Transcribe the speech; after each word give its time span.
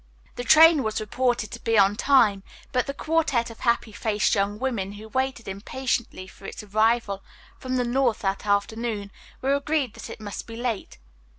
The 0.35 0.43
train 0.43 0.81
was 0.81 0.99
reported 0.99 1.51
to 1.51 1.59
be 1.63 1.77
on 1.77 1.95
time, 1.95 2.41
but 2.71 2.87
the 2.87 2.93
quartette 2.95 3.51
of 3.51 3.59
happy 3.59 3.91
faced 3.91 4.33
young 4.33 4.57
women 4.57 4.93
who 4.93 5.07
waited 5.07 5.47
impatiently 5.47 6.25
for 6.25 6.47
its 6.47 6.63
arrival 6.63 7.23
from 7.59 7.75
the 7.75 7.83
north 7.85 8.21
that 8.21 8.47
afternoon 8.47 9.11
were 9.43 9.53
agreed 9.53 9.93
that 9.93 10.09
it 10.09 10.19
must 10.19 10.47
be 10.47 10.55
late. 10.55 10.97